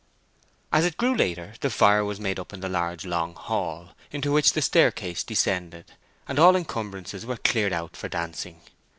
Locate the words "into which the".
4.11-4.61